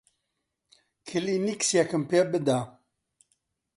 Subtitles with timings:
[1.07, 2.59] کلێنکسێکم پێ بدە.